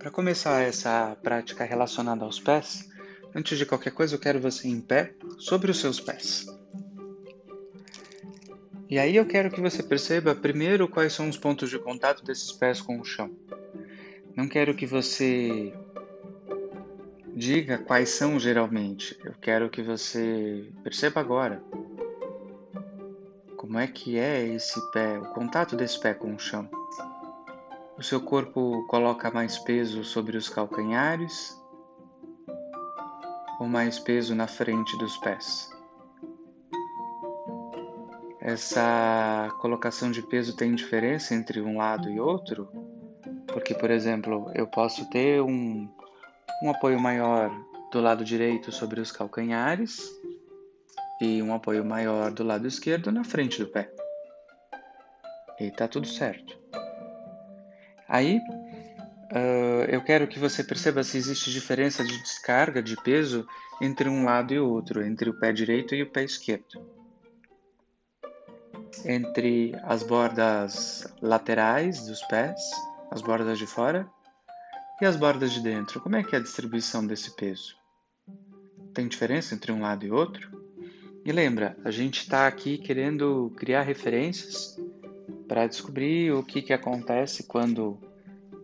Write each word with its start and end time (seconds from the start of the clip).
Para 0.00 0.10
começar 0.10 0.62
essa 0.62 1.14
prática 1.22 1.62
relacionada 1.62 2.24
aos 2.24 2.40
pés, 2.40 2.88
antes 3.34 3.58
de 3.58 3.66
qualquer 3.66 3.92
coisa 3.92 4.14
eu 4.14 4.18
quero 4.18 4.40
você 4.40 4.66
em 4.66 4.80
pé 4.80 5.12
sobre 5.36 5.70
os 5.70 5.78
seus 5.78 6.00
pés. 6.00 6.46
E 8.88 8.98
aí 8.98 9.14
eu 9.14 9.26
quero 9.26 9.50
que 9.50 9.60
você 9.60 9.82
perceba 9.82 10.34
primeiro 10.34 10.88
quais 10.88 11.12
são 11.12 11.28
os 11.28 11.36
pontos 11.36 11.68
de 11.68 11.78
contato 11.78 12.24
desses 12.24 12.50
pés 12.50 12.80
com 12.80 12.98
o 12.98 13.04
chão. 13.04 13.30
Não 14.34 14.48
quero 14.48 14.74
que 14.74 14.86
você 14.86 15.74
diga 17.36 17.76
quais 17.76 18.08
são 18.08 18.40
geralmente. 18.40 19.20
Eu 19.22 19.34
quero 19.38 19.68
que 19.68 19.82
você 19.82 20.66
perceba 20.82 21.20
agora 21.20 21.62
como 23.54 23.78
é 23.78 23.86
que 23.86 24.18
é 24.18 24.46
esse 24.46 24.80
pé, 24.92 25.18
o 25.18 25.26
contato 25.34 25.76
desse 25.76 26.00
pé 26.00 26.14
com 26.14 26.34
o 26.34 26.38
chão. 26.38 26.66
O 28.00 28.02
seu 28.02 28.18
corpo 28.18 28.86
coloca 28.86 29.30
mais 29.30 29.58
peso 29.58 30.02
sobre 30.04 30.34
os 30.34 30.48
calcanhares 30.48 31.54
ou 33.60 33.68
mais 33.68 33.98
peso 33.98 34.34
na 34.34 34.46
frente 34.46 34.96
dos 34.96 35.18
pés? 35.18 35.68
Essa 38.40 39.54
colocação 39.60 40.10
de 40.10 40.22
peso 40.22 40.56
tem 40.56 40.74
diferença 40.74 41.34
entre 41.34 41.60
um 41.60 41.76
lado 41.76 42.08
e 42.08 42.18
outro? 42.18 42.70
Porque, 43.48 43.74
por 43.74 43.90
exemplo, 43.90 44.50
eu 44.54 44.66
posso 44.66 45.04
ter 45.10 45.42
um, 45.42 45.86
um 46.62 46.70
apoio 46.70 46.98
maior 46.98 47.50
do 47.92 48.00
lado 48.00 48.24
direito 48.24 48.72
sobre 48.72 48.98
os 48.98 49.12
calcanhares 49.12 50.10
e 51.20 51.42
um 51.42 51.52
apoio 51.52 51.84
maior 51.84 52.30
do 52.30 52.44
lado 52.44 52.66
esquerdo 52.66 53.12
na 53.12 53.24
frente 53.24 53.62
do 53.62 53.68
pé. 53.68 53.92
E 55.60 55.70
tá 55.70 55.86
tudo 55.86 56.06
certo. 56.06 56.58
Aí 58.10 58.38
uh, 59.30 59.84
eu 59.88 60.02
quero 60.02 60.26
que 60.26 60.40
você 60.40 60.64
perceba 60.64 61.04
se 61.04 61.16
existe 61.16 61.52
diferença 61.52 62.04
de 62.04 62.20
descarga 62.20 62.82
de 62.82 62.96
peso 62.96 63.46
entre 63.80 64.08
um 64.08 64.24
lado 64.24 64.52
e 64.52 64.58
outro, 64.58 65.00
entre 65.00 65.30
o 65.30 65.38
pé 65.38 65.52
direito 65.52 65.94
e 65.94 66.02
o 66.02 66.10
pé 66.10 66.24
esquerdo. 66.24 66.84
Entre 69.04 69.72
as 69.84 70.02
bordas 70.02 71.06
laterais 71.22 72.04
dos 72.06 72.20
pés, 72.22 72.60
as 73.12 73.22
bordas 73.22 73.56
de 73.56 73.66
fora, 73.66 74.10
e 75.00 75.06
as 75.06 75.14
bordas 75.14 75.52
de 75.52 75.60
dentro. 75.60 76.00
Como 76.00 76.16
é 76.16 76.24
que 76.24 76.34
é 76.34 76.38
a 76.38 76.42
distribuição 76.42 77.06
desse 77.06 77.34
peso? 77.36 77.76
Tem 78.92 79.06
diferença 79.06 79.54
entre 79.54 79.70
um 79.70 79.80
lado 79.80 80.04
e 80.04 80.10
outro? 80.10 80.50
E 81.24 81.30
lembra, 81.30 81.76
a 81.84 81.90
gente 81.92 82.22
está 82.22 82.46
aqui 82.46 82.76
querendo 82.76 83.52
criar 83.56 83.82
referências 83.82 84.76
para 85.50 85.66
descobrir 85.66 86.32
o 86.32 86.44
que, 86.44 86.62
que 86.62 86.72
acontece 86.72 87.42
quando 87.42 87.98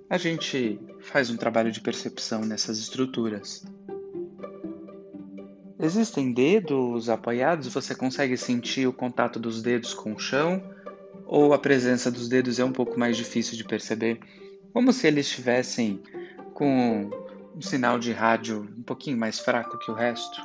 a 0.08 0.16
gente 0.16 0.78
faz 1.00 1.28
um 1.28 1.36
trabalho 1.36 1.72
de 1.72 1.80
percepção 1.80 2.42
nessas 2.42 2.78
estruturas. 2.78 3.66
Existem 5.80 6.32
dedos 6.32 7.10
apoiados? 7.10 7.74
Você 7.74 7.92
consegue 7.92 8.36
sentir 8.36 8.86
o 8.86 8.92
contato 8.92 9.40
dos 9.40 9.60
dedos 9.60 9.92
com 9.94 10.12
o 10.12 10.18
chão? 10.20 10.62
Ou 11.26 11.52
a 11.52 11.58
presença 11.58 12.08
dos 12.08 12.28
dedos 12.28 12.60
é 12.60 12.64
um 12.64 12.72
pouco 12.72 12.96
mais 12.96 13.16
difícil 13.16 13.56
de 13.56 13.64
perceber? 13.64 14.20
Como 14.72 14.92
se 14.92 15.08
eles 15.08 15.26
estivessem 15.26 16.00
com 16.54 17.10
um 17.52 17.60
sinal 17.60 17.98
de 17.98 18.12
rádio 18.12 18.62
um 18.78 18.84
pouquinho 18.84 19.18
mais 19.18 19.40
fraco 19.40 19.76
que 19.76 19.90
o 19.90 19.94
resto? 19.94 20.40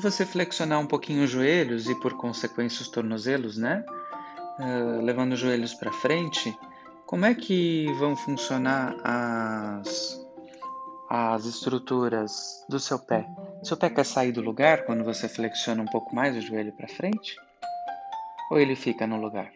Você 0.00 0.26
flexionar 0.26 0.80
um 0.80 0.86
pouquinho 0.86 1.24
os 1.24 1.30
joelhos 1.30 1.88
e 1.88 1.94
por 1.94 2.14
consequência 2.16 2.82
os 2.82 2.88
tornozelos, 2.88 3.56
né? 3.56 3.84
Uh, 4.58 5.00
levando 5.02 5.32
os 5.32 5.38
joelhos 5.38 5.74
para 5.74 5.92
frente, 5.92 6.56
como 7.06 7.24
é 7.24 7.34
que 7.34 7.86
vão 7.98 8.16
funcionar 8.16 8.96
as, 9.04 10.20
as 11.08 11.44
estruturas 11.44 12.64
do 12.68 12.78
seu 12.78 12.98
pé? 12.98 13.26
Seu 13.62 13.76
pé 13.76 13.90
quer 13.90 14.04
sair 14.04 14.32
do 14.32 14.40
lugar 14.40 14.84
quando 14.84 15.04
você 15.04 15.28
flexiona 15.28 15.82
um 15.82 15.86
pouco 15.86 16.14
mais 16.14 16.36
o 16.36 16.40
joelho 16.40 16.72
para 16.72 16.88
frente? 16.88 17.36
Ou 18.50 18.58
ele 18.58 18.76
fica 18.76 19.06
no 19.06 19.20
lugar? 19.20 19.50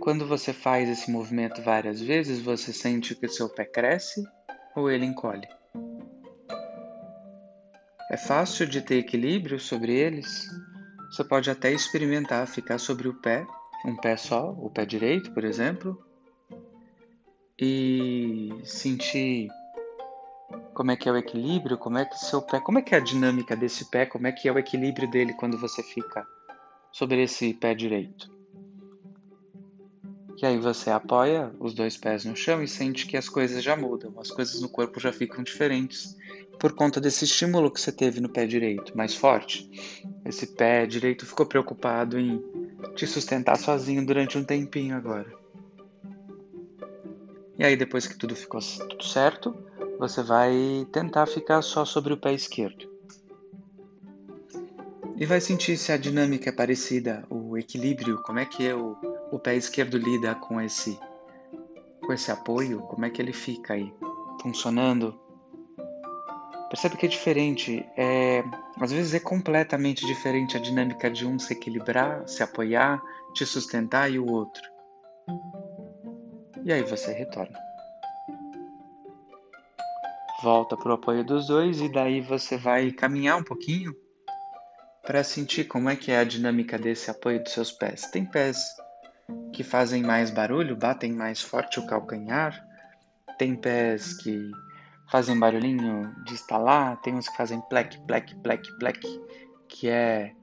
Quando 0.00 0.26
você 0.26 0.52
faz 0.52 0.88
esse 0.88 1.10
movimento 1.10 1.62
várias 1.62 2.00
vezes, 2.00 2.40
você 2.42 2.72
sente 2.72 3.14
que 3.14 3.26
o 3.26 3.32
seu 3.32 3.48
pé 3.48 3.64
cresce 3.64 4.22
ou 4.74 4.90
ele 4.90 5.06
encolhe? 5.06 5.46
É 8.12 8.16
fácil 8.18 8.66
de 8.66 8.82
ter 8.82 8.96
equilíbrio 8.96 9.58
sobre 9.58 9.94
eles. 9.94 10.46
Você 11.10 11.24
pode 11.24 11.50
até 11.50 11.72
experimentar 11.72 12.46
ficar 12.46 12.76
sobre 12.76 13.08
o 13.08 13.14
pé, 13.14 13.46
um 13.86 13.96
pé 13.96 14.18
só, 14.18 14.50
o 14.50 14.68
pé 14.68 14.84
direito, 14.84 15.32
por 15.32 15.42
exemplo, 15.42 15.98
e 17.58 18.50
sentir 18.64 19.48
como 20.74 20.90
é 20.90 20.96
que 20.96 21.08
é 21.08 21.12
o 21.12 21.16
equilíbrio, 21.16 21.78
como 21.78 21.96
é 21.96 22.04
que 22.04 22.18
seu 22.18 22.42
pé, 22.42 22.60
como 22.60 22.78
é 22.78 22.82
que 22.82 22.94
é 22.94 22.98
a 22.98 23.00
dinâmica 23.00 23.56
desse 23.56 23.90
pé, 23.90 24.04
como 24.04 24.26
é 24.26 24.32
que 24.32 24.46
é 24.46 24.52
o 24.52 24.58
equilíbrio 24.58 25.10
dele 25.10 25.32
quando 25.32 25.56
você 25.56 25.82
fica 25.82 26.26
sobre 26.92 27.22
esse 27.22 27.54
pé 27.54 27.74
direito. 27.74 28.30
E 30.36 30.44
aí 30.44 30.58
você 30.58 30.90
apoia 30.90 31.50
os 31.58 31.72
dois 31.72 31.96
pés 31.96 32.26
no 32.26 32.36
chão 32.36 32.62
e 32.62 32.68
sente 32.68 33.06
que 33.06 33.16
as 33.16 33.30
coisas 33.30 33.64
já 33.64 33.74
mudam, 33.74 34.12
as 34.20 34.30
coisas 34.30 34.60
no 34.60 34.68
corpo 34.68 35.00
já 35.00 35.14
ficam 35.14 35.42
diferentes 35.42 36.14
por 36.62 36.74
conta 36.74 37.00
desse 37.00 37.24
estímulo 37.24 37.72
que 37.72 37.80
você 37.80 37.90
teve 37.90 38.20
no 38.20 38.28
pé 38.28 38.46
direito, 38.46 38.96
mais 38.96 39.16
forte. 39.16 39.68
Esse 40.24 40.46
pé 40.46 40.86
direito 40.86 41.26
ficou 41.26 41.44
preocupado 41.44 42.16
em 42.16 42.40
te 42.94 43.04
sustentar 43.04 43.56
sozinho 43.56 44.06
durante 44.06 44.38
um 44.38 44.44
tempinho 44.44 44.94
agora. 44.94 45.26
E 47.58 47.64
aí 47.64 47.74
depois 47.74 48.06
que 48.06 48.16
tudo 48.16 48.36
ficou 48.36 48.60
tudo 48.88 49.02
certo, 49.02 49.52
você 49.98 50.22
vai 50.22 50.86
tentar 50.92 51.26
ficar 51.26 51.62
só 51.62 51.84
sobre 51.84 52.12
o 52.12 52.16
pé 52.16 52.32
esquerdo. 52.32 52.88
E 55.16 55.26
vai 55.26 55.40
sentir 55.40 55.76
se 55.76 55.90
a 55.90 55.96
dinâmica 55.96 56.50
é 56.50 56.52
parecida, 56.52 57.24
o 57.28 57.58
equilíbrio, 57.58 58.22
como 58.22 58.38
é 58.38 58.46
que 58.46 58.64
é 58.64 58.72
o 58.72 58.96
o 59.32 59.38
pé 59.38 59.56
esquerdo 59.56 59.98
lida 59.98 60.34
com 60.36 60.60
esse 60.60 60.96
com 62.06 62.12
esse 62.12 62.30
apoio? 62.30 62.82
Como 62.82 63.04
é 63.04 63.10
que 63.10 63.20
ele 63.20 63.32
fica 63.32 63.74
aí 63.74 63.92
funcionando? 64.40 65.21
Percebe 66.72 66.96
que 66.96 67.04
é 67.04 67.08
diferente, 67.10 67.86
é, 67.98 68.42
às 68.80 68.90
vezes 68.90 69.12
é 69.12 69.20
completamente 69.20 70.06
diferente 70.06 70.56
a 70.56 70.60
dinâmica 70.60 71.10
de 71.10 71.26
um 71.26 71.38
se 71.38 71.52
equilibrar, 71.52 72.26
se 72.26 72.42
apoiar, 72.42 72.98
te 73.34 73.44
sustentar 73.44 74.10
e 74.10 74.18
o 74.18 74.26
outro. 74.26 74.62
E 76.64 76.72
aí 76.72 76.82
você 76.82 77.12
retorna. 77.12 77.58
Volta 80.42 80.74
para 80.74 80.92
o 80.92 80.94
apoio 80.94 81.22
dos 81.22 81.48
dois 81.48 81.78
e 81.82 81.92
daí 81.92 82.22
você 82.22 82.56
vai 82.56 82.90
caminhar 82.90 83.36
um 83.36 83.44
pouquinho 83.44 83.94
para 85.02 85.22
sentir 85.22 85.64
como 85.64 85.90
é 85.90 85.94
que 85.94 86.10
é 86.10 86.20
a 86.20 86.24
dinâmica 86.24 86.78
desse 86.78 87.10
apoio 87.10 87.42
dos 87.42 87.52
seus 87.52 87.70
pés. 87.70 88.10
Tem 88.10 88.24
pés 88.24 88.64
que 89.52 89.62
fazem 89.62 90.02
mais 90.02 90.30
barulho, 90.30 90.74
batem 90.74 91.12
mais 91.12 91.42
forte 91.42 91.78
o 91.78 91.86
calcanhar. 91.86 92.66
Tem 93.36 93.54
pés 93.54 94.14
que 94.14 94.50
fazem 95.12 95.38
barulhinho 95.38 96.10
de 96.24 96.32
estalar, 96.32 96.96
tem 97.02 97.14
uns 97.14 97.28
que 97.28 97.36
fazem 97.36 97.60
plec, 97.60 98.00
plec, 98.06 98.34
plec, 98.36 98.78
plec, 98.78 99.20
que 99.68 99.86
é 99.86 100.34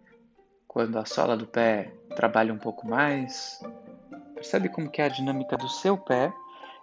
quando 0.68 1.00
a 1.00 1.06
sola 1.06 1.35
do 1.35 1.47
pé 1.47 1.91
trabalha 2.16 2.53
um 2.53 2.59
pouco 2.59 2.88
mais. 2.88 3.59
Percebe 4.35 4.69
como 4.69 4.88
que 4.88 5.02
é 5.02 5.06
a 5.06 5.09
dinâmica 5.09 5.57
do 5.57 5.68
seu 5.68 5.97
pé 5.97 6.31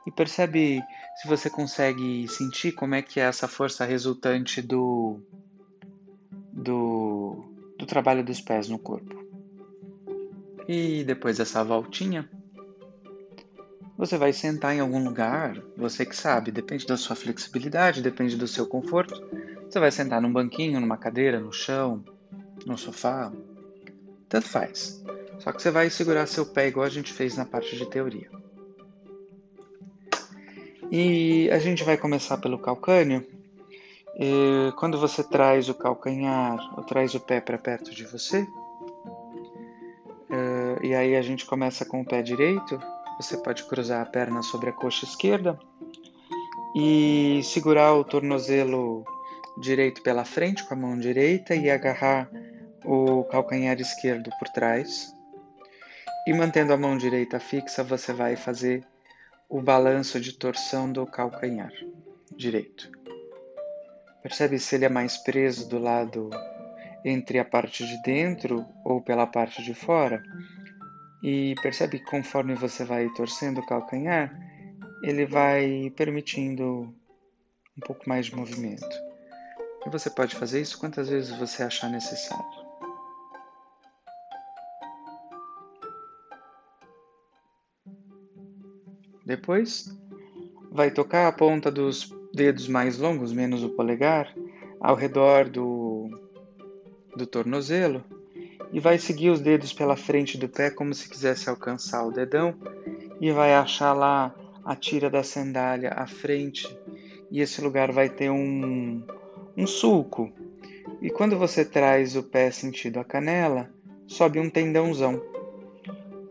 e 0.05 0.11
percebe 0.11 0.83
se 1.15 1.29
você 1.29 1.49
consegue 1.49 2.27
sentir 2.27 2.73
como 2.73 2.97
é 2.97 3.03
que 3.03 3.21
é 3.21 3.23
essa 3.23 3.47
força 3.47 3.85
resultante 3.85 4.61
do 4.61 5.21
do, 6.53 7.45
do 7.79 7.87
trabalho 7.87 8.25
dos 8.25 8.41
pés 8.41 8.69
no 8.69 8.81
corpo. 8.81 9.15
E 10.67 11.05
depois 11.05 11.39
dessa 11.39 11.63
voltinha, 11.63 12.29
você 13.97 14.19
vai 14.19 14.33
sentar 14.33 14.75
em 14.75 14.81
algum 14.81 15.03
lugar, 15.03 15.57
você 15.77 16.05
que 16.05 16.15
sabe, 16.15 16.51
depende 16.51 16.87
da 16.87 16.97
sua 16.97 17.17
flexibilidade, 17.17 18.03
depende 18.03 18.37
do 18.37 18.47
seu 18.47 18.67
conforto. 18.67 19.21
Você 19.69 19.81
vai 19.81 19.91
sentar 19.91 20.21
num 20.21 20.33
banquinho, 20.33 20.81
numa 20.81 20.97
cadeira, 20.97 21.41
no 21.41 21.53
chão, 21.53 22.05
no 22.65 22.77
sofá, 22.77 23.33
tanto 24.29 24.49
faz. 24.49 25.03
Só 25.39 25.53
que 25.53 25.63
você 25.63 25.71
vai 25.71 25.91
segurar 25.91 26.27
seu 26.27 26.45
pé 26.47 26.69
igual 26.69 26.87
a 26.87 26.91
gente 26.91 27.13
fez 27.13 27.37
na 27.37 27.45
parte 27.45 27.77
de 27.77 27.87
teoria. 27.87 28.31
E 30.91 31.51
a 31.51 31.59
gente 31.59 31.83
vai 31.83 31.97
começar 31.97 32.37
pelo 32.39 32.59
calcânio. 32.59 33.27
E 34.19 34.73
quando 34.79 34.99
você 34.99 35.23
traz 35.23 35.69
o 35.69 35.75
calcanhar 35.75 36.59
ou 36.77 36.85
traz 36.85 37.15
o 37.15 37.21
pé 37.21 37.41
para 37.41 37.59
perto 37.59 37.95
de 37.95 38.05
você, 38.05 38.47
e 40.83 40.95
aí 40.95 41.17
a 41.17 41.23
gente 41.23 41.45
começa 41.45 41.85
com 41.85 42.01
o 42.01 42.05
pé 42.05 42.23
direito. 42.23 42.81
Você 43.17 43.37
pode 43.39 43.65
cruzar 43.65 44.03
a 44.03 44.07
perna 44.07 44.43
sobre 44.43 44.71
a 44.71 44.73
coxa 44.73 45.05
esquerda 45.05 45.59
e 46.75 47.41
segurar 47.43 47.95
o 47.95 48.05
tornozelo 48.05 49.05
direito 49.59 50.03
pela 50.03 50.25
frente 50.25 50.65
com 50.65 50.75
a 50.75 50.77
mão 50.77 50.99
direita 50.99 51.55
e 51.55 51.71
agarrar 51.71 52.31
o 52.85 53.25
calcanhar 53.25 53.81
esquerdo 53.81 54.31
por 54.39 54.49
trás. 54.49 55.13
E 56.27 56.35
mantendo 56.35 56.73
a 56.73 56.77
mão 56.77 56.97
direita 56.99 57.41
fixa, 57.41 57.83
você 57.83 58.13
vai 58.13 58.37
fazer 58.37 58.85
o 59.49 59.63
balanço 59.63 60.21
de 60.21 60.33
torção 60.33 60.91
do 60.93 61.07
calcanhar 61.07 61.73
direito. 62.37 62.91
Percebe 64.23 64.59
se 64.59 64.75
ele 64.75 64.85
é 64.85 64.89
mais 64.89 65.17
preso 65.17 65.69
do 65.69 65.79
lado 65.79 66.31
entre 67.05 67.39
a 67.39 67.45
parte 67.45 67.87
de 67.87 68.03
dentro 68.03 68.67
ou 68.85 69.01
pela 69.01 69.27
parte 69.27 69.63
de 69.63 69.73
fora? 69.73 70.23
E 71.23 71.55
percebe 71.63 71.99
que 71.99 72.05
conforme 72.05 72.55
você 72.55 72.85
vai 72.85 73.09
torcendo 73.11 73.59
o 73.59 73.67
calcanhar, 73.67 74.39
ele 75.03 75.27
vai 75.27 75.93
permitindo 75.97 76.95
um 77.77 77.81
pouco 77.85 78.09
mais 78.09 78.27
de 78.27 78.37
movimento. 78.37 78.87
E 79.87 79.91
você 79.91 80.11
pode 80.11 80.35
fazer 80.35 80.61
isso 80.61 80.79
quantas 80.79 81.09
vezes 81.09 81.37
você 81.39 81.63
achar 81.63 81.89
necessário. 81.91 82.45
Depois, 89.25 89.93
vai 90.71 90.91
tocar 90.91 91.27
a 91.27 91.33
ponta 91.33 91.71
dos 91.71 92.15
dedos 92.33 92.69
mais 92.69 92.99
longos, 92.99 93.33
menos 93.33 93.65
o 93.65 93.71
polegar, 93.71 94.33
ao 94.81 94.95
redor 94.95 95.49
do, 95.49 96.09
do 97.17 97.27
tornozelo 97.27 98.05
e 98.77 98.81
vai 98.81 98.99
seguir 98.99 99.31
os 99.31 99.41
dedos 99.41 99.73
pela 99.73 99.97
frente 99.97 100.37
do 100.37 100.51
pé 100.51 100.69
como 100.69 100.93
se 100.93 101.09
quisesse 101.09 101.49
alcançar 101.49 102.07
o 102.07 102.13
dedão 102.13 102.55
e 103.19 103.33
vai 103.33 103.55
achar 103.55 103.95
lá 103.95 104.35
a 104.63 104.77
tira 104.77 105.09
da 105.09 105.23
sandália 105.23 105.95
à 105.97 106.07
frente 106.07 106.69
e 107.31 107.41
esse 107.41 107.63
lugar 107.63 107.91
vai 107.91 108.11
ter 108.11 108.31
um, 108.31 109.03
um 109.57 109.67
sulco. 109.67 110.31
E 111.01 111.09
quando 111.09 111.39
você 111.39 111.65
traz 111.65 112.15
o 112.17 112.23
pé 112.23 112.51
sentido 112.51 113.01
a 113.01 113.05
canela, 113.05 113.71
sobe 114.07 114.39
um 114.39 114.51
tendãozão 114.51 115.23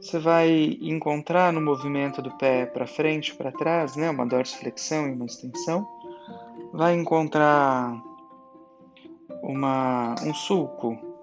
você 0.06 0.20
vai 0.20 0.78
encontrar 0.82 1.52
no 1.52 1.60
movimento 1.60 2.22
do 2.22 2.30
pé 2.38 2.68
para 2.68 2.86
frente, 2.86 3.34
para 3.34 3.52
trás, 3.52 3.96
né, 3.96 4.08
uma 4.08 4.24
dorsiflexão 4.24 5.08
e 5.08 5.14
uma 5.14 5.26
extensão, 5.26 5.88
vai 6.72 6.94
encontrar 6.94 8.00
uma, 9.42 10.14
um 10.24 10.32
sulco. 10.32 11.15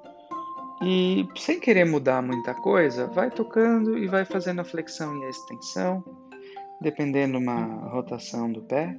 E 0.84 1.28
sem 1.36 1.60
querer 1.60 1.84
mudar 1.84 2.20
muita 2.20 2.54
coisa, 2.54 3.06
vai 3.06 3.30
tocando 3.30 3.96
e 3.96 4.08
vai 4.08 4.24
fazendo 4.24 4.60
a 4.60 4.64
flexão 4.64 5.16
e 5.16 5.24
a 5.26 5.30
extensão, 5.30 6.04
dependendo 6.80 7.38
uma 7.38 7.88
rotação 7.88 8.50
do 8.50 8.62
pé, 8.62 8.96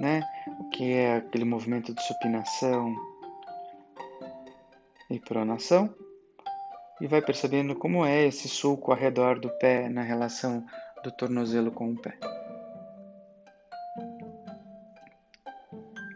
né? 0.00 0.22
O 0.60 0.70
que 0.70 0.92
é 0.92 1.16
aquele 1.16 1.44
movimento 1.44 1.94
de 1.94 2.02
supinação 2.02 2.96
e 5.10 5.20
pronação 5.20 5.94
e 7.02 7.06
vai 7.06 7.20
percebendo 7.20 7.74
como 7.74 8.06
é 8.06 8.26
esse 8.26 8.48
sulco 8.48 8.92
ao 8.92 8.98
redor 8.98 9.38
do 9.40 9.50
pé 9.58 9.88
na 9.88 10.02
relação 10.02 10.64
do 11.04 11.10
tornozelo 11.10 11.70
com 11.70 11.90
o 11.90 12.00
pé. 12.00 12.16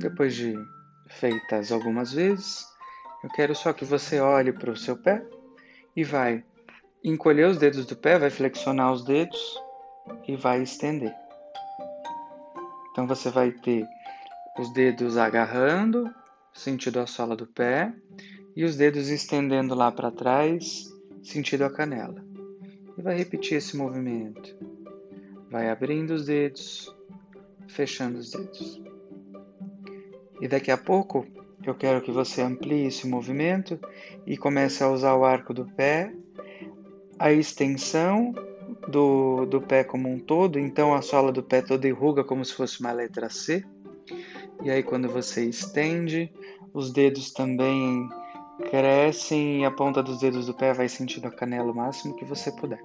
Depois 0.00 0.35
de 0.35 0.55
feitas 1.09 1.73
algumas 1.73 2.12
vezes, 2.12 2.64
eu 3.26 3.31
quero 3.31 3.56
só 3.56 3.73
que 3.73 3.84
você 3.84 4.20
olhe 4.20 4.52
para 4.52 4.70
o 4.70 4.76
seu 4.76 4.96
pé 4.96 5.20
e 5.96 6.05
vai 6.05 6.44
encolher 7.02 7.49
os 7.49 7.58
dedos 7.58 7.84
do 7.84 7.96
pé, 7.96 8.20
vai 8.20 8.31
flexionar 8.31 8.93
os 8.93 9.05
dedos 9.05 9.61
e 10.28 10.37
vai 10.37 10.62
estender. 10.62 11.12
Então 12.93 13.05
você 13.05 13.28
vai 13.28 13.50
ter 13.50 13.84
os 14.56 14.73
dedos 14.73 15.17
agarrando, 15.17 16.08
sentido 16.55 17.00
a 17.00 17.06
sola 17.06 17.34
do 17.34 17.49
pé, 17.49 17.93
e 18.55 18.64
os 18.64 18.76
dedos 18.76 19.08
estendendo 19.08 19.75
lá 19.75 19.90
para 19.90 20.12
trás, 20.12 20.88
sentido 21.20 21.64
a 21.64 21.70
canela. 21.70 22.25
E 22.96 23.02
vai 23.02 23.17
repetir 23.17 23.58
esse 23.58 23.76
movimento. 23.76 24.56
Vai 25.50 25.69
abrindo 25.69 26.12
os 26.12 26.26
dedos, 26.26 26.94
fechando 27.67 28.19
os 28.19 28.31
dedos. 28.31 28.81
E 30.40 30.46
daqui 30.46 30.70
a 30.70 30.78
pouco 30.78 31.26
eu 31.71 31.75
quero 31.75 32.01
que 32.01 32.13
você 32.13 32.43
amplie 32.43 32.87
esse 32.87 33.07
movimento 33.09 33.79
e 34.27 34.37
comece 34.37 34.83
a 34.83 34.91
usar 34.91 35.15
o 35.15 35.25
arco 35.25 35.53
do 35.53 35.65
pé, 35.65 36.13
a 37.19 37.33
extensão 37.33 38.35
do, 38.89 39.47
do 39.47 39.61
pé 39.61 39.83
como 39.83 40.09
um 40.09 40.19
todo, 40.19 40.59
então 40.59 40.95
a 40.95 41.03
sola 41.03 41.33
do 41.33 41.43
pé 41.43 41.63
toda 41.63 41.89
enruga 41.89 42.23
como 42.23 42.45
se 42.45 42.55
fosse 42.55 42.81
uma 42.81 42.93
letra 42.93 43.29
C. 43.29 43.65
E 44.63 44.71
aí 44.71 44.83
quando 44.83 45.09
você 45.09 45.45
estende, 45.45 46.33
os 46.73 46.93
dedos 46.93 47.33
também 47.33 48.09
crescem 48.71 49.62
e 49.62 49.65
a 49.65 49.71
ponta 49.71 50.03
dos 50.03 50.21
dedos 50.21 50.47
do 50.47 50.55
pé 50.55 50.73
vai 50.73 50.89
sentindo 50.89 51.27
a 51.27 51.31
canela 51.31 51.73
o 51.73 51.75
máximo 51.75 52.15
que 52.17 52.25
você 52.25 52.51
puder. 52.53 52.83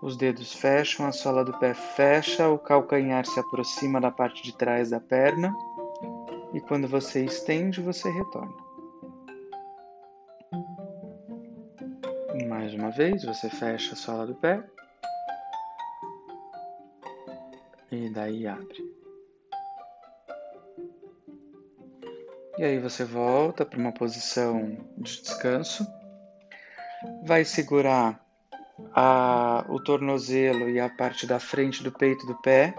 Os 0.00 0.16
dedos 0.16 0.52
fecham, 0.52 1.06
a 1.06 1.12
sola 1.12 1.44
do 1.44 1.58
pé 1.58 1.72
fecha, 1.72 2.48
o 2.48 2.58
calcanhar 2.58 3.26
se 3.26 3.40
aproxima 3.40 4.00
da 4.00 4.10
parte 4.10 4.42
de 4.42 4.56
trás 4.56 4.90
da 4.90 5.00
perna 5.00 5.52
e 6.54 6.60
quando 6.60 6.86
você 6.86 7.24
estende, 7.24 7.80
você 7.80 8.08
retorna. 8.08 8.54
Mais 12.48 12.72
uma 12.72 12.92
vez, 12.92 13.24
você 13.24 13.50
fecha 13.50 13.94
a 13.94 13.96
sola 13.96 14.24
do 14.24 14.36
pé 14.36 14.62
e 17.90 18.08
daí 18.08 18.46
abre. 18.46 18.94
E 22.56 22.62
aí 22.62 22.78
você 22.78 23.04
volta 23.04 23.66
para 23.66 23.78
uma 23.78 23.92
posição 23.92 24.78
de 24.96 25.22
descanso. 25.22 25.84
Vai 27.24 27.44
segurar 27.44 28.24
a, 28.94 29.66
o 29.68 29.82
tornozelo 29.82 30.70
e 30.70 30.78
a 30.78 30.88
parte 30.88 31.26
da 31.26 31.40
frente 31.40 31.82
do 31.82 31.90
peito 31.90 32.24
do 32.26 32.40
pé 32.42 32.76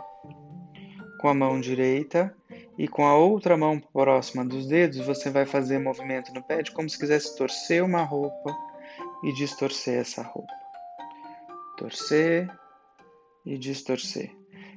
com 1.20 1.28
a 1.28 1.34
mão 1.34 1.60
direita 1.60 2.34
e 2.78 2.88
com 2.88 3.06
a 3.06 3.16
outra 3.16 3.56
mão 3.56 3.80
próxima 3.80 4.44
dos 4.44 4.68
dedos 4.68 5.06
você 5.06 5.30
vai 5.30 5.46
fazer 5.46 5.80
movimento 5.80 6.34
no 6.34 6.44
pé 6.44 6.62
de 6.62 6.72
como 6.72 6.90
se 6.90 7.00
quisesse 7.00 7.36
torcer 7.38 7.84
uma 7.84 8.04
roupa 8.04 8.56
e 9.24 9.34
distorcer 9.34 10.00
essa 10.00 10.22
roupa. 10.22 10.54
Torcer 11.78 12.50
e 13.46 13.58
distorcer 13.58 14.32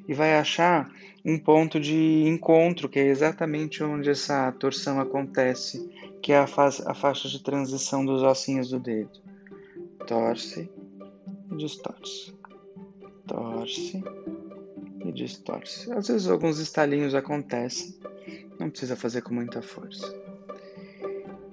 e 0.09 0.15
vai 0.15 0.35
achar 0.39 0.91
um 1.25 1.39
ponto 1.39 1.79
de 1.79 2.25
encontro, 2.27 2.89
que 2.89 2.99
é 2.99 3.07
exatamente 3.07 3.85
onde 3.85 4.09
essa 4.09 4.51
torção 4.53 4.99
acontece, 4.99 5.87
que 6.23 6.33
é 6.33 6.39
a, 6.39 6.47
a 6.87 6.95
faixa 6.95 7.29
de 7.29 7.43
transição 7.43 8.05
dos 8.05 8.23
ossinhos 8.23 8.71
do 8.71 8.81
dedo. 8.81 9.21
Torce 10.07 10.71
e 11.53 11.57
distorce. 11.57 12.35
Torce 13.27 14.03
e 15.05 15.13
distorce. 15.13 15.91
Às 15.93 16.09
vezes 16.09 16.29
alguns 16.29 16.59
estalinhos 16.59 17.15
acontecem, 17.15 17.95
não 18.59 18.71
precisa 18.71 18.97
fazer 18.97 19.23
com 19.23 19.35
muita 19.35 19.63
força. 19.63 20.07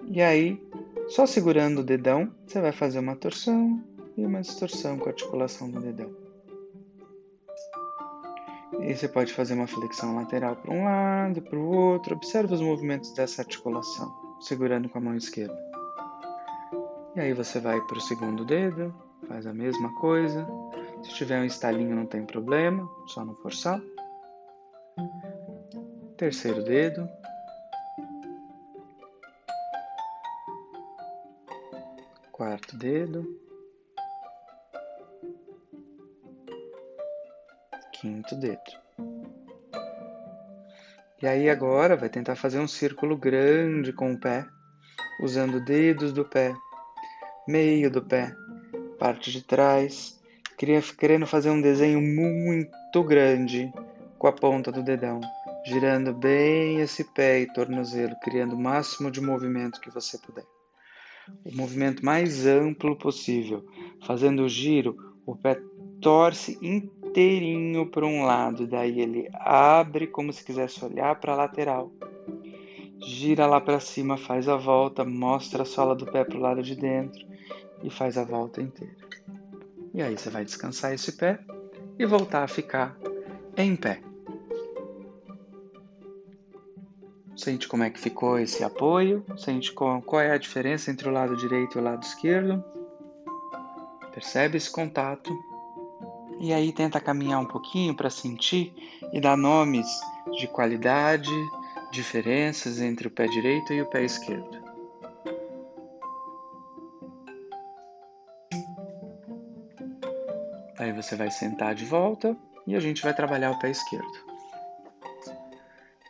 E 0.07 0.21
aí, 0.21 0.61
só 1.07 1.25
segurando 1.25 1.79
o 1.79 1.83
dedão, 1.83 2.31
você 2.45 2.59
vai 2.61 2.71
fazer 2.71 2.99
uma 2.99 3.15
torção 3.15 3.83
e 4.17 4.25
uma 4.25 4.41
distorção 4.41 4.97
com 4.97 5.05
a 5.05 5.11
articulação 5.11 5.69
do 5.69 5.79
dedão. 5.79 6.25
E 8.79 8.95
você 8.95 9.07
pode 9.07 9.33
fazer 9.33 9.53
uma 9.53 9.67
flexão 9.67 10.15
lateral 10.15 10.55
para 10.55 10.73
um 10.73 10.83
lado, 10.83 11.41
para 11.41 11.57
o 11.57 11.65
outro. 11.65 12.15
Observe 12.15 12.53
os 12.53 12.61
movimentos 12.61 13.11
dessa 13.13 13.41
articulação, 13.41 14.13
segurando 14.41 14.89
com 14.89 14.97
a 14.97 15.01
mão 15.01 15.15
esquerda. 15.15 15.57
E 17.15 17.19
aí 17.19 17.33
você 17.33 17.59
vai 17.59 17.79
para 17.81 17.97
o 17.97 18.01
segundo 18.01 18.43
dedo, 18.43 18.93
faz 19.27 19.47
a 19.47 19.53
mesma 19.53 19.93
coisa. 19.95 20.45
Se 21.05 21.13
tiver 21.13 21.39
um 21.39 21.45
estalinho 21.45 21.95
não 21.95 22.05
tem 22.05 22.25
problema, 22.25 22.89
só 23.07 23.23
não 23.23 23.35
forçar. 23.35 23.81
Terceiro 26.17 26.63
dedo. 26.63 27.09
Quarto 32.31 32.77
dedo. 32.77 33.45
quinto 38.05 38.35
dedo. 38.35 38.59
E 41.21 41.27
aí 41.27 41.49
agora 41.49 41.95
vai 41.95 42.07
tentar 42.07 42.35
fazer 42.35 42.59
um 42.59 42.67
círculo 42.67 43.17
grande 43.17 43.91
com 43.91 44.13
o 44.13 44.19
pé, 44.19 44.45
usando 45.21 45.63
dedos 45.63 46.13
do 46.13 46.23
pé, 46.23 46.53
meio 47.47 47.89
do 47.89 48.03
pé, 48.03 48.35
parte 48.99 49.31
de 49.31 49.41
trás, 49.41 50.21
querendo 50.57 51.27
fazer 51.27 51.49
um 51.49 51.61
desenho 51.61 52.01
muito 52.01 53.03
grande 53.03 53.71
com 54.17 54.27
a 54.27 54.31
ponta 54.31 54.71
do 54.71 54.81
dedão, 54.81 55.19
girando 55.65 56.13
bem 56.13 56.79
esse 56.79 57.03
pé 57.03 57.41
e 57.41 57.53
tornozelo, 57.53 58.15
criando 58.21 58.55
o 58.55 58.59
máximo 58.59 59.11
de 59.11 59.19
movimento 59.21 59.81
que 59.81 59.91
você 59.91 60.17
puder. 60.17 60.45
O 61.43 61.55
movimento 61.55 62.05
mais 62.05 62.45
amplo 62.45 62.95
possível, 62.95 63.65
fazendo 64.05 64.43
o 64.43 64.49
giro, 64.49 64.95
o 65.25 65.35
pé 65.35 65.59
torce 66.01 66.57
inteirinho 66.61 67.87
para 67.87 68.05
um 68.05 68.23
lado, 68.23 68.67
daí 68.67 69.01
ele 69.01 69.27
abre 69.33 70.07
como 70.07 70.31
se 70.31 70.43
quisesse 70.43 70.83
olhar 70.85 71.19
para 71.19 71.33
a 71.33 71.35
lateral. 71.35 71.91
Gira 72.99 73.45
lá 73.45 73.59
para 73.59 73.79
cima, 73.79 74.17
faz 74.17 74.47
a 74.47 74.55
volta, 74.55 75.03
mostra 75.03 75.63
a 75.63 75.65
sola 75.65 75.95
do 75.95 76.05
pé 76.05 76.23
para 76.23 76.37
o 76.37 76.41
lado 76.41 76.63
de 76.63 76.75
dentro 76.75 77.25
e 77.83 77.89
faz 77.89 78.17
a 78.17 78.23
volta 78.23 78.61
inteira. 78.61 78.95
E 79.95 80.01
aí 80.01 80.17
você 80.17 80.29
vai 80.29 80.43
descansar 80.43 80.93
esse 80.93 81.13
pé 81.13 81.39
e 81.97 82.05
voltar 82.05 82.43
a 82.43 82.49
ficar 82.49 82.97
em 83.55 83.77
pé. 83.77 84.01
Sente 87.33 87.65
como 87.65 87.83
é 87.83 87.89
que 87.89 87.97
ficou 87.97 88.37
esse 88.37 88.61
apoio, 88.61 89.25
sente 89.37 89.71
qual, 89.71 90.03
é 90.19 90.31
a 90.31 90.37
diferença 90.37 90.91
entre 90.91 91.07
o 91.07 91.11
lado 91.13 91.37
direito 91.37 91.77
e 91.77 91.81
o 91.81 91.83
lado 91.83 92.03
esquerdo. 92.03 92.61
Percebe 94.13 94.57
esse 94.57 94.69
contato. 94.69 95.33
E 96.41 96.51
aí 96.51 96.73
tenta 96.73 96.99
caminhar 96.99 97.39
um 97.39 97.45
pouquinho 97.45 97.95
para 97.95 98.09
sentir 98.09 98.73
e 99.13 99.21
dar 99.21 99.37
nomes 99.37 99.87
de 100.37 100.45
qualidade, 100.49 101.31
diferenças 101.89 102.81
entre 102.81 103.07
o 103.07 103.11
pé 103.11 103.27
direito 103.27 103.71
e 103.71 103.81
o 103.81 103.85
pé 103.85 104.03
esquerdo. 104.03 104.64
Aí 110.77 110.91
você 110.91 111.15
vai 111.15 111.31
sentar 111.31 111.73
de 111.73 111.85
volta 111.85 112.35
e 112.67 112.75
a 112.75 112.79
gente 112.79 113.01
vai 113.01 113.13
trabalhar 113.13 113.51
o 113.51 113.59
pé 113.59 113.69
esquerdo. 113.69 114.25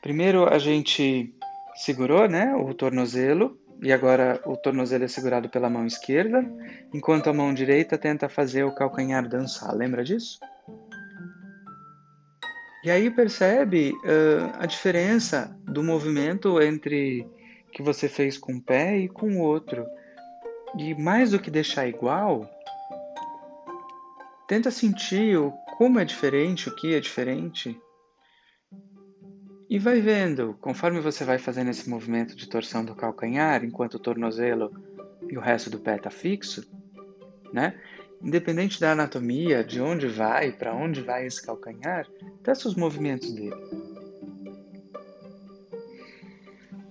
Primeiro 0.01 0.47
a 0.51 0.57
gente 0.59 1.33
segurou, 1.75 2.27
né, 2.27 2.55
o 2.55 2.73
tornozelo 2.73 3.59
e 3.81 3.91
agora 3.91 4.41
o 4.45 4.55
tornozelo 4.55 5.03
é 5.03 5.07
segurado 5.07 5.49
pela 5.49 5.69
mão 5.69 5.85
esquerda, 5.85 6.43
enquanto 6.93 7.29
a 7.29 7.33
mão 7.33 7.53
direita 7.53 7.97
tenta 7.97 8.29
fazer 8.29 8.63
o 8.63 8.73
calcanhar 8.73 9.27
dançar. 9.27 9.73
Lembra 9.75 10.03
disso? 10.03 10.39
E 12.83 12.91
aí 12.91 13.09
percebe 13.09 13.91
uh, 13.91 14.57
a 14.59 14.65
diferença 14.65 15.57
do 15.63 15.83
movimento 15.83 16.61
entre 16.61 17.27
que 17.71 17.81
você 17.81 18.07
fez 18.07 18.37
com 18.37 18.53
um 18.53 18.59
pé 18.59 18.97
e 18.99 19.09
com 19.09 19.37
o 19.37 19.39
outro. 19.39 19.85
E 20.77 20.93
mais 20.93 21.31
do 21.31 21.39
que 21.39 21.49
deixar 21.49 21.87
igual, 21.87 22.47
tenta 24.47 24.71
sentir 24.71 25.37
o, 25.37 25.51
como 25.77 25.99
é 25.99 26.05
diferente, 26.05 26.69
o 26.69 26.75
que 26.75 26.93
é 26.93 26.99
diferente. 26.99 27.79
E 29.69 29.79
vai 29.79 29.99
vendo, 29.99 30.55
conforme 30.61 30.99
você 30.99 31.23
vai 31.23 31.37
fazendo 31.37 31.71
esse 31.71 31.89
movimento 31.89 32.35
de 32.35 32.47
torção 32.47 32.85
do 32.85 32.95
calcanhar, 32.95 33.63
enquanto 33.63 33.95
o 33.95 33.99
tornozelo 33.99 34.71
e 35.29 35.37
o 35.37 35.41
resto 35.41 35.69
do 35.69 35.79
pé 35.79 35.95
está 35.95 36.11
fixo, 36.11 36.69
né? 37.51 37.79
Independente 38.21 38.79
da 38.79 38.91
anatomia, 38.91 39.63
de 39.63 39.81
onde 39.81 40.07
vai, 40.07 40.51
para 40.51 40.73
onde 40.73 41.01
vai 41.01 41.25
esse 41.25 41.43
calcanhar, 41.43 42.07
testa 42.43 42.67
os 42.67 42.75
movimentos 42.75 43.33
dele. 43.33 43.55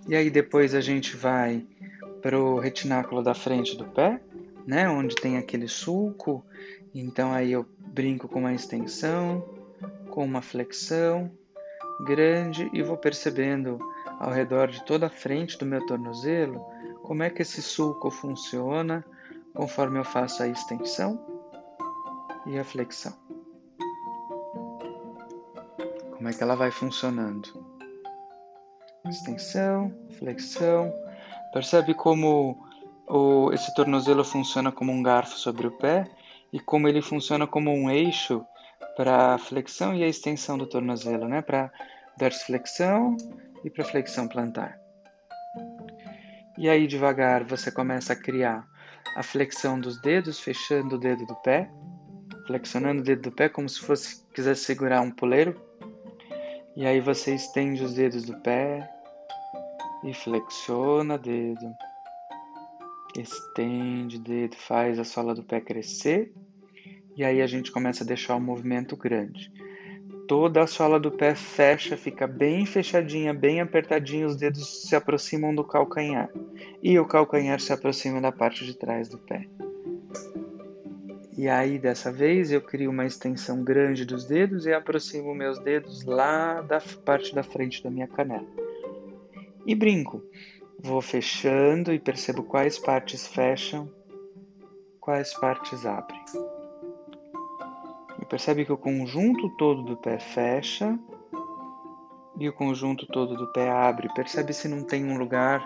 E 0.06 0.14
aí 0.14 0.28
depois 0.28 0.74
a 0.74 0.80
gente 0.80 1.16
vai 1.16 1.66
para 2.20 2.38
o 2.38 2.58
retináculo 2.58 3.22
da 3.22 3.34
frente 3.34 3.76
do 3.76 3.84
pé, 3.86 4.20
né, 4.66 4.88
onde 4.88 5.14
tem 5.14 5.38
aquele 5.38 5.68
sulco. 5.68 6.44
Então 6.94 7.32
aí 7.32 7.50
eu 7.50 7.66
brinco 7.78 8.28
com 8.28 8.38
uma 8.38 8.54
extensão, 8.54 9.44
com 10.10 10.24
uma 10.24 10.40
flexão 10.40 11.30
grande 12.04 12.70
e 12.72 12.82
vou 12.82 12.96
percebendo 12.96 13.78
ao 14.20 14.30
redor 14.30 14.68
de 14.68 14.84
toda 14.84 15.06
a 15.06 15.10
frente 15.10 15.58
do 15.58 15.66
meu 15.66 15.84
tornozelo 15.86 16.64
como 17.02 17.22
é 17.22 17.30
que 17.30 17.42
esse 17.42 17.60
sulco 17.60 18.10
funciona 18.10 19.04
conforme 19.52 19.98
eu 19.98 20.04
faço 20.04 20.42
a 20.42 20.48
extensão 20.48 21.20
e 22.46 22.58
a 22.58 22.64
flexão. 22.64 23.12
Como 26.16 26.28
é 26.28 26.32
que 26.32 26.42
ela 26.42 26.56
vai 26.56 26.70
funcionando? 26.70 27.48
Extensão, 29.06 29.92
flexão. 30.18 30.92
Percebe 31.52 31.92
como 31.92 32.66
o, 33.06 33.52
esse 33.52 33.74
tornozelo 33.74 34.24
funciona 34.24 34.72
como 34.72 34.90
um 34.90 35.02
garfo 35.02 35.36
sobre 35.36 35.66
o 35.66 35.72
pé 35.72 36.08
e 36.54 36.60
como 36.60 36.86
ele 36.86 37.02
funciona 37.02 37.48
como 37.48 37.72
um 37.72 37.90
eixo 37.90 38.46
para 38.96 39.34
a 39.34 39.38
flexão 39.38 39.92
e 39.92 40.04
a 40.04 40.06
extensão 40.06 40.56
do 40.56 40.68
tornozelo, 40.68 41.26
né? 41.26 41.42
Para 41.42 41.68
dorsiflexão 42.16 43.16
e 43.64 43.70
para 43.70 43.84
flexão 43.84 44.28
plantar. 44.28 44.78
E 46.56 46.68
aí 46.68 46.86
devagar 46.86 47.42
você 47.42 47.72
começa 47.72 48.12
a 48.12 48.16
criar 48.16 48.64
a 49.16 49.22
flexão 49.24 49.80
dos 49.80 50.00
dedos, 50.00 50.38
fechando 50.38 50.94
o 50.94 50.98
dedo 50.98 51.26
do 51.26 51.34
pé, 51.34 51.68
flexionando 52.46 53.00
o 53.00 53.04
dedo 53.04 53.22
do 53.22 53.32
pé 53.32 53.48
como 53.48 53.68
se 53.68 53.80
fosse 53.80 54.24
quisesse 54.32 54.62
segurar 54.62 55.00
um 55.00 55.10
poleiro. 55.10 55.60
E 56.76 56.86
aí 56.86 57.00
você 57.00 57.34
estende 57.34 57.82
os 57.82 57.94
dedos 57.94 58.26
do 58.26 58.40
pé 58.42 58.88
e 60.04 60.14
flexiona 60.14 61.16
o 61.16 61.18
dedo. 61.18 61.74
Estende 63.16 64.16
o 64.16 64.20
dedo, 64.20 64.56
faz 64.56 64.98
a 64.98 65.04
sola 65.04 65.34
do 65.34 65.42
pé 65.42 65.60
crescer. 65.60 66.32
E 67.16 67.24
aí 67.24 67.40
a 67.40 67.46
gente 67.46 67.70
começa 67.70 68.02
a 68.02 68.06
deixar 68.06 68.34
o 68.36 68.40
movimento 68.40 68.96
grande 68.96 69.50
toda 70.26 70.62
a 70.62 70.66
sola 70.66 70.98
do 70.98 71.10
pé 71.10 71.34
fecha, 71.34 71.96
fica 71.96 72.26
bem 72.26 72.64
fechadinha, 72.66 73.34
bem 73.34 73.60
apertadinha, 73.60 74.26
os 74.26 74.36
dedos 74.36 74.82
se 74.82 74.96
aproximam 74.96 75.54
do 75.54 75.64
calcanhar 75.64 76.30
e 76.82 76.98
o 76.98 77.06
calcanhar 77.06 77.60
se 77.60 77.72
aproxima 77.72 78.20
da 78.20 78.32
parte 78.32 78.64
de 78.64 78.74
trás 78.74 79.08
do 79.08 79.18
pé. 79.18 79.46
E 81.36 81.48
aí 81.48 81.78
dessa 81.78 82.12
vez 82.12 82.52
eu 82.52 82.60
crio 82.60 82.90
uma 82.90 83.04
extensão 83.04 83.62
grande 83.64 84.04
dos 84.04 84.24
dedos 84.24 84.66
e 84.66 84.72
aproximo 84.72 85.34
meus 85.34 85.58
dedos 85.58 86.04
lá 86.04 86.60
da 86.62 86.80
parte 87.04 87.34
da 87.34 87.42
frente 87.42 87.82
da 87.82 87.90
minha 87.90 88.06
canela. 88.06 88.46
E 89.66 89.74
brinco. 89.74 90.22
Vou 90.82 91.00
fechando 91.00 91.92
e 91.92 91.98
percebo 91.98 92.42
quais 92.42 92.78
partes 92.78 93.26
fecham, 93.26 93.90
quais 95.00 95.32
partes 95.34 95.86
abrem. 95.86 96.22
E 98.20 98.24
percebe 98.26 98.64
que 98.64 98.72
o 98.72 98.78
conjunto 98.78 99.48
todo 99.56 99.82
do 99.82 99.96
pé 99.96 100.18
fecha 100.18 100.98
e 102.38 102.48
o 102.48 102.52
conjunto 102.52 103.06
todo 103.06 103.36
do 103.36 103.52
pé 103.52 103.70
abre. 103.70 104.12
Percebe 104.14 104.52
se 104.52 104.68
não 104.68 104.82
tem 104.82 105.04
um 105.04 105.16
lugar 105.16 105.64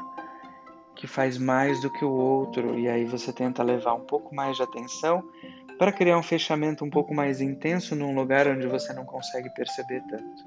que 0.95 1.07
faz 1.07 1.39
mais 1.39 1.81
do 1.81 1.93
que 1.93 2.05
o 2.05 2.11
outro 2.11 2.77
e 2.79 2.89
aí 2.89 3.05
você 3.05 3.33
tenta 3.33 3.63
levar 3.63 3.95
um 3.95 4.05
pouco 4.05 4.35
mais 4.35 4.57
de 4.57 4.65
atenção 4.65 5.23
para 5.79 5.93
criar 5.93 6.19
um 6.19 6.23
fechamento 6.23 6.85
um 6.85 6.91
pouco 6.91 7.15
mais 7.15 7.41
intenso 7.41 7.95
num 7.95 8.15
lugar 8.15 8.49
onde 8.49 8.67
você 8.67 8.93
não 8.93 9.05
consegue 9.05 9.49
perceber 9.51 10.03
tanto. 10.09 10.45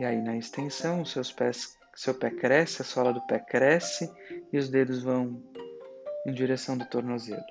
E 0.00 0.04
aí 0.04 0.20
na 0.20 0.36
extensão, 0.36 1.04
seus 1.04 1.30
pés, 1.30 1.78
seu 1.94 2.14
pé 2.14 2.30
cresce, 2.30 2.82
a 2.82 2.84
sola 2.84 3.12
do 3.12 3.20
pé 3.26 3.38
cresce 3.38 4.10
e 4.52 4.58
os 4.58 4.68
dedos 4.68 5.02
vão 5.02 5.42
em 6.26 6.32
direção 6.32 6.76
do 6.76 6.84
tornozelo. 6.86 7.44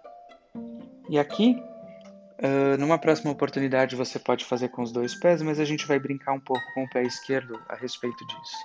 E 1.10 1.18
aqui 1.20 1.62
Uh, 2.42 2.78
numa 2.78 2.98
próxima 2.98 3.32
oportunidade 3.32 3.98
você 3.98 4.18
pode 4.18 4.46
fazer 4.46 4.70
com 4.70 4.82
os 4.82 4.94
dois 4.94 5.14
pés, 5.14 5.42
mas 5.42 5.60
a 5.60 5.66
gente 5.66 5.86
vai 5.86 6.00
brincar 6.00 6.32
um 6.32 6.40
pouco 6.40 6.64
com 6.74 6.86
o 6.86 6.90
pé 6.90 7.04
esquerdo 7.04 7.62
a 7.68 7.76
respeito 7.76 8.26
disso. 8.26 8.56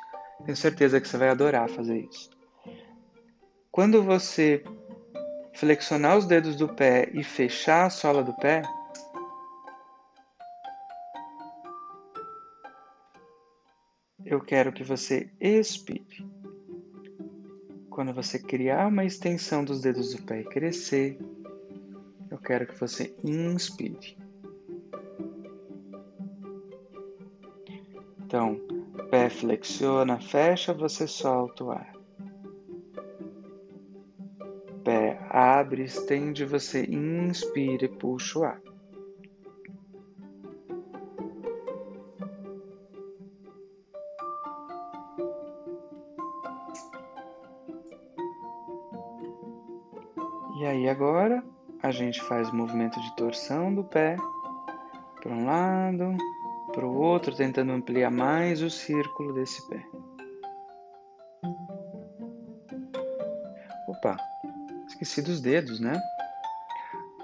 Tenho 0.45 0.57
certeza 0.57 1.00
que 1.00 1.09
você 1.09 1.16
vai 1.16 1.28
adorar 1.28 1.69
fazer 1.69 1.99
isso. 1.99 2.31
Quando 3.73 4.00
você 4.00 4.62
flexionar 5.54 6.16
os 6.16 6.25
dedos 6.25 6.54
do 6.54 6.69
pé 6.69 7.11
e 7.12 7.25
fechar 7.25 7.87
a 7.87 7.90
sola 7.90 8.23
do 8.23 8.33
pé, 8.35 8.62
eu 14.35 14.41
quero 14.41 14.73
que 14.73 14.83
você 14.83 15.31
expire. 15.41 16.26
Quando 17.88 18.12
você 18.12 18.38
criar 18.38 18.88
uma 18.88 19.05
extensão 19.05 19.64
dos 19.64 19.81
dedos 19.81 20.12
do 20.12 20.23
pé 20.23 20.41
e 20.41 20.45
crescer, 20.45 21.17
eu 22.31 22.38
quero 22.38 22.67
que 22.67 22.79
você 22.79 23.14
inspire. 23.23 24.17
Então, 28.19 28.61
pé 29.11 29.31
flexiona, 29.31 30.21
fecha, 30.21 30.75
você 30.75 31.07
solta 31.07 31.64
o 31.64 31.71
ar. 31.71 31.95
Pé 34.83 35.25
abre, 35.31 35.85
estende, 35.85 36.45
você 36.45 36.85
inspira 36.85 37.85
e 37.85 37.88
puxa 37.88 38.38
o 38.41 38.45
ar. 38.45 38.61
Gente 52.14 52.23
faz 52.28 52.49
o 52.49 52.54
movimento 52.54 53.00
de 53.00 53.16
torção 53.16 53.75
do 53.75 53.83
pé 53.83 54.16
para 55.21 55.33
um 55.33 55.47
lado, 55.47 56.16
para 56.73 56.87
o 56.87 56.97
outro, 56.97 57.35
tentando 57.35 57.73
ampliar 57.73 58.11
mais 58.11 58.62
o 58.62 58.71
círculo 58.71 59.35
desse 59.35 59.68
pé. 59.68 59.85
Opa, 63.88 64.16
esqueci 64.87 65.23
dos 65.23 65.40
dedos, 65.40 65.80
né? 65.80 66.00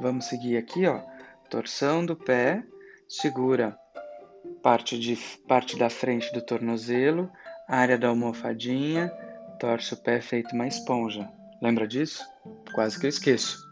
Vamos 0.01 0.25
seguir 0.25 0.57
aqui, 0.57 0.87
ó. 0.87 1.01
Torção 1.49 2.05
do 2.05 2.17
pé, 2.17 2.65
segura 3.09 3.79
parte, 4.61 4.99
de, 4.99 5.17
parte 5.47 5.79
da 5.79 5.89
frente 5.89 6.33
do 6.33 6.43
tornozelo, 6.43 7.31
área 7.69 7.97
da 7.97 8.09
almofadinha, 8.09 9.09
torce 9.61 9.95
o 9.95 9.97
pé 9.97 10.21
feito 10.21 10.53
uma 10.53 10.67
esponja. 10.67 11.31
Lembra 11.63 11.87
disso? 11.87 12.25
Quase 12.73 12.99
que 12.99 13.07
eu 13.07 13.11
esqueço. 13.11 13.70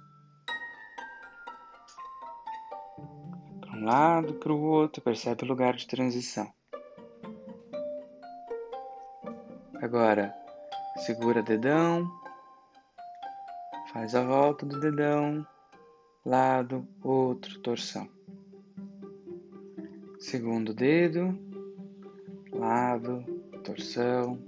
Lado, 3.88 4.34
para 4.34 4.52
o 4.52 4.60
outro, 4.60 5.00
percebe 5.00 5.44
o 5.44 5.48
lugar 5.48 5.74
de 5.74 5.86
transição. 5.86 6.52
Agora, 9.80 10.34
segura 11.06 11.42
dedão, 11.42 12.06
faz 13.90 14.14
a 14.14 14.22
volta 14.22 14.66
do 14.66 14.78
dedão, 14.78 15.46
lado, 16.22 16.86
outro, 17.02 17.58
torção. 17.60 18.06
Segundo 20.18 20.74
dedo, 20.74 21.38
lado, 22.52 23.24
torção. 23.64 24.38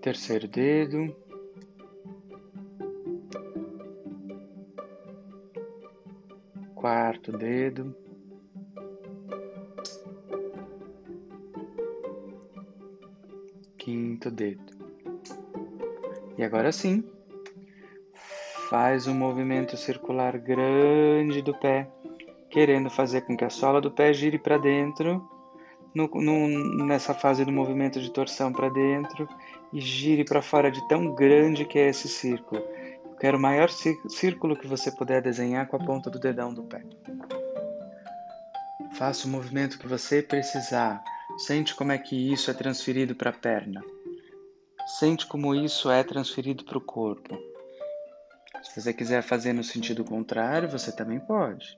Terceiro 0.00 0.46
dedo. 0.46 1.25
Quarto 6.86 7.32
dedo. 7.32 7.96
Quinto 13.76 14.30
dedo. 14.30 14.62
E 16.38 16.44
agora 16.44 16.70
sim, 16.70 17.02
faz 18.70 19.08
um 19.08 19.14
movimento 19.14 19.76
circular 19.76 20.38
grande 20.38 21.42
do 21.42 21.58
pé, 21.58 21.90
querendo 22.50 22.88
fazer 22.88 23.22
com 23.22 23.36
que 23.36 23.44
a 23.44 23.50
sola 23.50 23.80
do 23.80 23.90
pé 23.90 24.12
gire 24.12 24.38
para 24.38 24.56
dentro, 24.56 25.28
no, 25.92 26.06
no, 26.06 26.86
nessa 26.86 27.12
fase 27.12 27.44
do 27.44 27.50
movimento 27.50 28.00
de 28.00 28.12
torção 28.12 28.52
para 28.52 28.68
dentro, 28.68 29.28
e 29.72 29.80
gire 29.80 30.24
para 30.24 30.40
fora 30.40 30.70
de 30.70 30.86
tão 30.86 31.12
grande 31.16 31.64
que 31.64 31.80
é 31.80 31.88
esse 31.88 32.08
círculo. 32.08 32.62
Quero 33.18 33.38
o 33.38 33.40
maior 33.40 33.70
círculo 33.70 34.56
que 34.56 34.66
você 34.66 34.90
puder 34.90 35.22
desenhar 35.22 35.66
com 35.66 35.76
a 35.76 35.84
ponta 35.84 36.10
do 36.10 36.18
dedão 36.18 36.52
do 36.52 36.62
pé. 36.64 36.82
Faça 38.96 39.26
o 39.26 39.30
movimento 39.30 39.78
que 39.78 39.88
você 39.88 40.22
precisar. 40.22 41.02
Sente 41.38 41.74
como 41.74 41.92
é 41.92 41.98
que 41.98 42.32
isso 42.32 42.50
é 42.50 42.54
transferido 42.54 43.14
para 43.14 43.30
a 43.30 43.32
perna. 43.32 43.82
Sente 44.98 45.26
como 45.26 45.54
isso 45.54 45.90
é 45.90 46.04
transferido 46.04 46.64
para 46.64 46.78
o 46.78 46.80
corpo. 46.80 47.36
Se 48.62 48.80
você 48.80 48.92
quiser 48.92 49.22
fazer 49.22 49.52
no 49.52 49.64
sentido 49.64 50.04
contrário, 50.04 50.68
você 50.68 50.92
também 50.92 51.20
pode. 51.20 51.76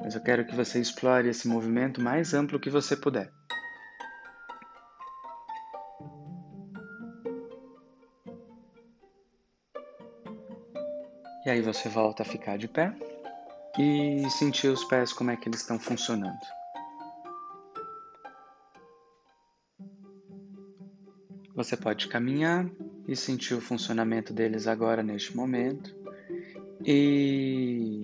Mas 0.00 0.14
eu 0.14 0.20
quero 0.20 0.44
que 0.44 0.54
você 0.54 0.80
explore 0.80 1.28
esse 1.28 1.48
movimento 1.48 2.00
mais 2.00 2.34
amplo 2.34 2.60
que 2.60 2.70
você 2.70 2.96
puder. 2.96 3.30
E 11.46 11.50
aí 11.50 11.62
você 11.62 11.88
volta 11.88 12.24
a 12.24 12.26
ficar 12.26 12.58
de 12.58 12.66
pé 12.66 12.92
e 13.78 14.28
sentir 14.30 14.66
os 14.66 14.82
pés 14.82 15.12
como 15.12 15.30
é 15.30 15.36
que 15.36 15.48
eles 15.48 15.60
estão 15.60 15.78
funcionando. 15.78 16.40
Você 21.54 21.76
pode 21.76 22.08
caminhar 22.08 22.68
e 23.06 23.14
sentir 23.14 23.54
o 23.54 23.60
funcionamento 23.60 24.32
deles 24.32 24.66
agora 24.66 25.04
neste 25.04 25.36
momento 25.36 25.94
e 26.84 28.02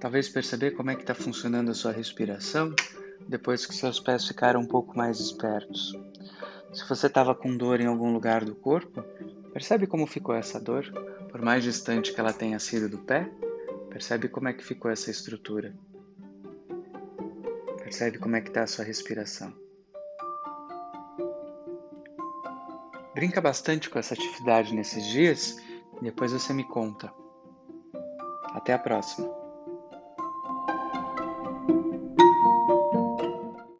talvez 0.00 0.28
perceber 0.28 0.72
como 0.72 0.90
é 0.90 0.96
que 0.96 1.02
está 1.02 1.14
funcionando 1.14 1.70
a 1.70 1.74
sua 1.74 1.92
respiração 1.92 2.74
depois 3.28 3.64
que 3.64 3.72
seus 3.72 4.00
pés 4.00 4.26
ficaram 4.26 4.58
um 4.58 4.66
pouco 4.66 4.98
mais 4.98 5.20
espertos. 5.20 5.96
Se 6.72 6.86
você 6.88 7.06
estava 7.06 7.32
com 7.32 7.56
dor 7.56 7.80
em 7.80 7.86
algum 7.86 8.12
lugar 8.12 8.44
do 8.44 8.56
corpo, 8.56 9.04
percebe 9.56 9.86
como 9.86 10.06
ficou 10.06 10.34
essa 10.34 10.60
dor? 10.60 10.84
Por 11.30 11.40
mais 11.40 11.64
distante 11.64 12.12
que 12.12 12.20
ela 12.20 12.30
tenha 12.30 12.58
sido 12.58 12.90
do 12.90 12.98
pé, 12.98 13.26
percebe 13.88 14.28
como 14.28 14.48
é 14.48 14.52
que 14.52 14.62
ficou 14.62 14.90
essa 14.90 15.10
estrutura. 15.10 15.74
Percebe 17.78 18.18
como 18.18 18.36
é 18.36 18.42
que 18.42 18.48
está 18.48 18.64
a 18.64 18.66
sua 18.66 18.84
respiração. 18.84 19.50
Brinca 23.14 23.40
bastante 23.40 23.88
com 23.88 23.98
essa 23.98 24.12
atividade 24.12 24.74
nesses 24.74 25.06
dias 25.06 25.56
e 26.02 26.04
depois 26.04 26.32
você 26.32 26.52
me 26.52 26.64
conta. 26.64 27.10
Até 28.52 28.74
a 28.74 28.78
próxima! 28.78 29.45